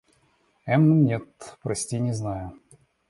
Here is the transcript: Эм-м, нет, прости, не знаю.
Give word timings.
Эм-м, 0.65 1.05
нет, 1.05 1.57
прости, 1.61 1.99
не 1.99 2.11
знаю. 2.11 2.53